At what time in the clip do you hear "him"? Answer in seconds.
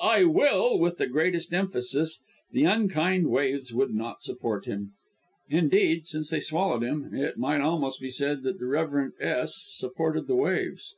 4.64-4.92, 6.82-7.12